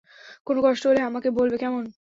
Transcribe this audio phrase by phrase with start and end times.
[0.47, 1.83] কোনো কষ্ট হলে আমাকে বলবে, কেমন?